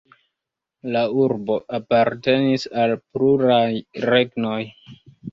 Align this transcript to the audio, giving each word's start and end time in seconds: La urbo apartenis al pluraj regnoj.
La 0.93 1.01
urbo 1.25 1.57
apartenis 1.77 2.65
al 2.83 2.93
pluraj 3.17 3.69
regnoj. 4.11 4.57